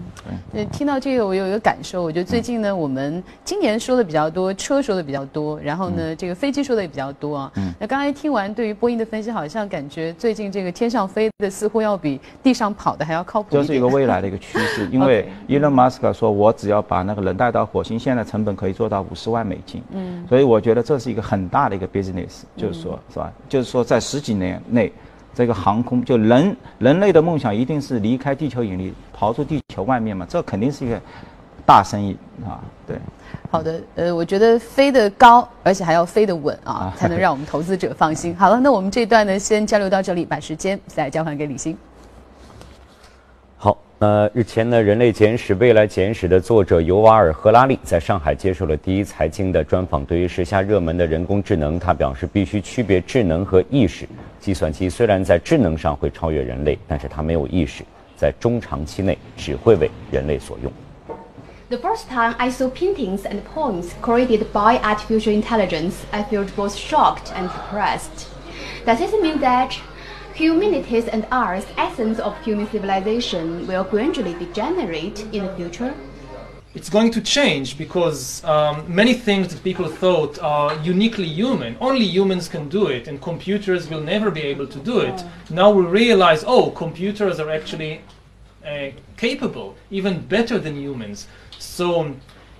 [0.52, 0.66] 对。
[0.66, 7.52] 听到这个，我有一个感受，我觉得最近呢，我们今年说的比较多，车说的比较多，然后呢，这个飞机说的也比较多啊。
[7.56, 7.74] 嗯。
[7.80, 13.50] 那刚才听完对于波音的分析，好像感觉最近这个天上飞的似乎要比地上跑的还要靠谱。
[13.52, 19.82] 这是一个未来的一个趋势， 因为伊隆马斯克说，我只要把那个人带到火星，现在成本可以做到五十万美金。
[19.92, 20.26] 嗯。
[20.28, 23.32] 所以我觉得这是一个很大的一个 business，就是说，是吧？
[23.48, 24.92] 就是说在十几年内。
[25.36, 30.26] 这个航空就人人类的梦想一定是离开地球引力，逃出地球外面嘛？
[30.30, 31.00] 这肯定是一个
[31.66, 32.64] 大生意啊！
[32.88, 32.98] 对，
[33.52, 38.34] 好的，呃，我觉得飞得高，而且还要飞得稳啊，才能让我们投资者放心。
[38.38, 41.78] 好了，那我们这段呢，先交流到这里，把时间再交还给李欣。
[44.06, 50.06] 呃，日前呢，《人类简史》《未来简史》的作者尤瓦尔·赫拉利在上海接受了第一财经的专访。
[50.06, 54.08] 对于时下热门的人工智能，他表示必须区别智能和意识。
[54.40, 57.84] 计算机虽然在智能上会超越人类，但是它没有意识，
[58.16, 60.72] 在中长期内只会为人类所用。
[61.70, 67.32] The first time I saw paintings and poems created by artificial intelligence, I felt both shocked
[67.36, 68.28] and depressed.
[68.86, 69.72] Does this mean that
[70.36, 75.94] humanity's and art's essence of human civilization will gradually degenerate in the future?
[76.74, 82.04] It's going to change because um, many things that people thought are uniquely human, only
[82.04, 85.24] humans can do it, and computers will never be able to do it.
[85.50, 88.02] Now we realize, oh, computers are actually
[88.66, 91.28] uh, capable, even better than humans.
[91.60, 92.14] So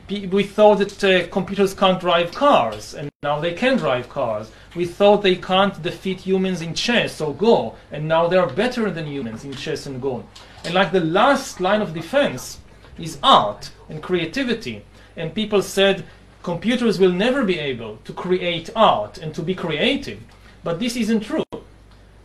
[0.10, 4.50] we thought that uh, computers can't drive cars, and now they can drive cars.
[4.76, 8.92] We thought they can't defeat humans in chess or Go, and now they are better
[8.92, 10.26] than humans in chess and Go.
[10.66, 12.60] And like the last line of defense
[12.98, 14.84] is art and creativity.
[15.16, 16.04] And people said
[16.44, 20.20] computers will never be able to create art and to be creative.
[20.64, 21.44] But this isn't true.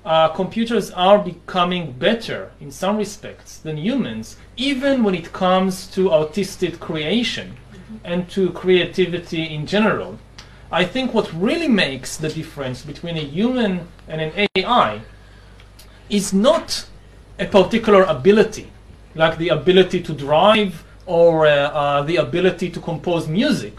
[0.05, 6.11] Uh, computers are becoming better in some respects than humans, even when it comes to
[6.11, 7.57] artistic creation
[8.03, 10.18] and to creativity in general.
[10.72, 15.00] I think what really makes the difference between a human and an AI
[16.08, 16.86] is not
[17.40, 18.70] a particular ability,
[19.16, 23.76] like the ability to drive or uh, uh, the ability to compose music.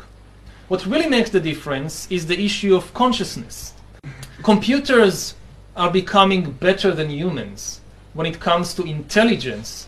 [0.68, 3.74] What really makes the difference is the issue of consciousness.
[4.44, 5.36] Computers
[5.78, 7.80] are becoming better than humans
[8.14, 9.88] when it comes to intelligence,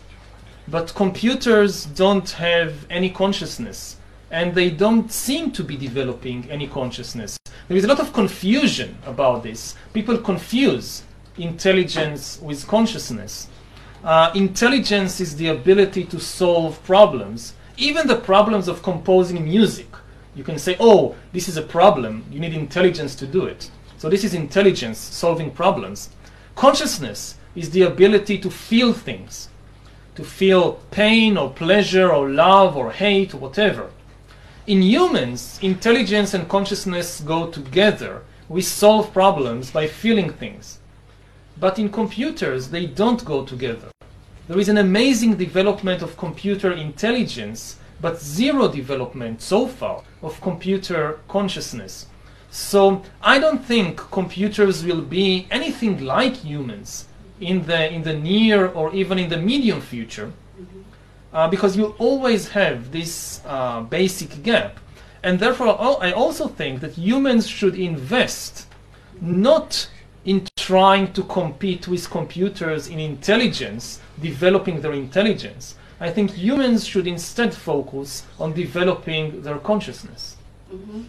[0.68, 3.96] but computers don't have any consciousness
[4.34, 7.38] and they don't seem to be developing any consciousness.
[7.68, 9.76] There is a lot of confusion about this.
[9.92, 11.04] People confuse
[11.38, 13.46] intelligence with consciousness.
[14.02, 19.86] Uh, intelligence is the ability to solve problems, even the problems of composing music.
[20.34, 23.70] You can say, oh, this is a problem, you need intelligence to do it.
[23.98, 26.10] So, this is intelligence solving problems.
[26.56, 29.48] Consciousness is the ability to feel things,
[30.16, 33.90] to feel pain or pleasure or love or hate or whatever.
[34.66, 38.22] In humans, intelligence and consciousness go together.
[38.48, 40.78] We solve problems by feeling things.
[41.60, 43.90] But in computers, they don't go together.
[44.48, 51.20] There is an amazing development of computer intelligence, but zero development so far of computer
[51.28, 52.06] consciousness.
[52.50, 57.06] So I don't think computers will be anything like humans
[57.38, 60.32] in the in the near or even in the medium future,
[61.34, 64.78] uh, because you always have this uh, basic gap,
[65.22, 68.66] and therefore I also think that humans should invest
[69.20, 69.88] not
[70.24, 75.74] in trying to compete with computers in intelligence, developing their intelligence.
[76.00, 80.36] I think humans should instead focus on developing their consciousness.
[80.72, 81.02] Mm-hmm.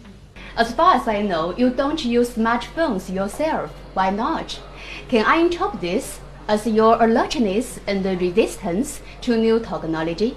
[0.56, 3.70] As far as I know, you don't use smartphones yourself.
[3.94, 4.60] Why not?
[5.08, 10.36] Can I interpret this as your alertness and resistance to new technology?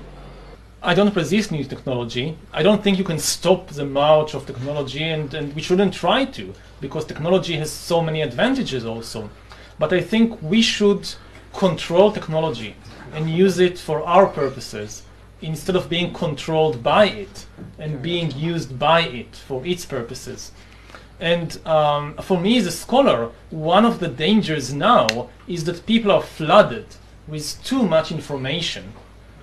[0.82, 2.38] I don't resist new technology.
[2.54, 6.26] I don't think you can stop the march of technology, and, and we shouldn't try
[6.26, 9.30] to, because technology has so many advantages also.
[9.78, 11.14] But I think we should
[11.54, 12.76] control technology
[13.14, 15.04] and use it for our purposes
[15.42, 17.46] instead of being controlled by it
[17.78, 20.52] and being used by it for its purposes.
[21.20, 26.12] And um, for me as a scholar, one of the dangers now is that people
[26.12, 26.86] are flooded
[27.28, 28.94] with too much information.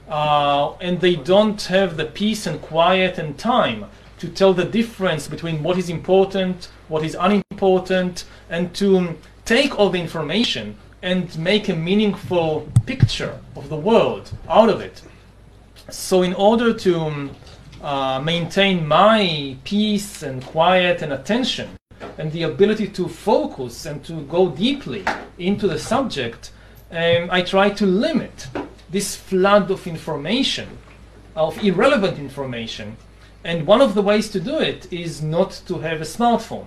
[0.08, 3.86] Uh, and they don't have the peace and quiet and time
[4.18, 9.90] to tell the difference between what is important, what is unimportant, and to take all
[9.90, 15.02] the information and make a meaningful picture of the world out of it.
[15.90, 17.30] So, in order to um,
[17.86, 21.68] uh, maintain my peace and quiet and attention,
[22.18, 25.04] and the ability to focus and to go deeply
[25.38, 26.50] into the subject,
[26.90, 28.48] um, I try to limit
[28.90, 30.78] this flood of information,
[31.36, 32.96] of irrelevant information.
[33.44, 36.66] And one of the ways to do it is not to have a smartphone.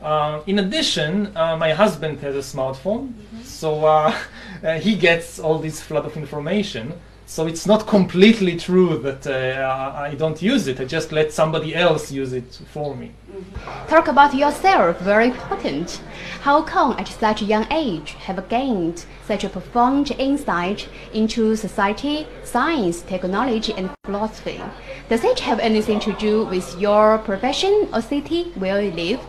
[0.00, 3.42] Uh, in addition, uh, my husband has a smartphone, mm-hmm.
[3.42, 4.14] so uh,
[4.78, 6.92] he gets all this flood of information.
[7.28, 10.80] So it's not completely true that uh, I don't use it.
[10.80, 13.12] I just let somebody else use it for me.
[13.30, 13.86] Mm-hmm.
[13.86, 16.00] Talk about yourself, very important.
[16.40, 22.26] How come at such a young age have gained such a profound insight into society,
[22.44, 24.62] science, technology, and philosophy?
[25.10, 29.20] Does it have anything to do with your profession or city where you live?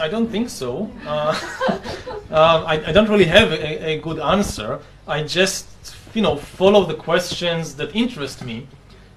[0.00, 0.90] I don't think so.
[1.06, 1.38] Uh,
[2.30, 4.78] uh, I, I, don't really have a, a, good answer.
[5.08, 5.66] I just
[6.14, 8.66] you know, follow the questions that interest me.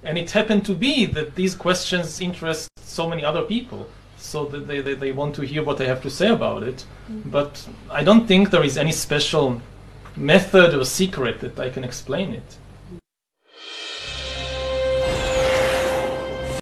[0.04, 3.88] And it happened to be that these questions interest so many other people,
[4.18, 6.86] so that they, they, they want to hear what I have to say about it.
[7.10, 7.30] Mm-hmm.
[7.30, 9.62] But I don't think there is any special
[10.16, 12.58] method or secret that I can explain it.